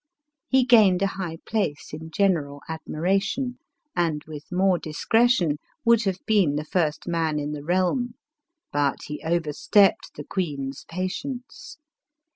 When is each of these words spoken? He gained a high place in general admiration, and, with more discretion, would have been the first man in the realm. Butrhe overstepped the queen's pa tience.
He 0.47 0.65
gained 0.65 1.03
a 1.03 1.13
high 1.13 1.37
place 1.47 1.93
in 1.93 2.09
general 2.09 2.63
admiration, 2.67 3.59
and, 3.95 4.23
with 4.25 4.51
more 4.51 4.79
discretion, 4.79 5.59
would 5.85 6.05
have 6.05 6.17
been 6.25 6.55
the 6.55 6.65
first 6.65 7.07
man 7.07 7.37
in 7.37 7.51
the 7.51 7.63
realm. 7.63 8.15
Butrhe 8.73 9.19
overstepped 9.23 10.15
the 10.15 10.23
queen's 10.23 10.85
pa 10.85 11.01
tience. 11.01 11.77